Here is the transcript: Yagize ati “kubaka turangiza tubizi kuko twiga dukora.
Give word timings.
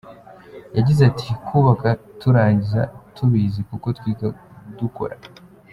Yagize 0.77 1.01
ati 1.11 1.27
“kubaka 1.47 1.89
turangiza 2.19 2.81
tubizi 3.15 3.61
kuko 3.69 3.87
twiga 3.97 4.27
dukora. 4.79 5.15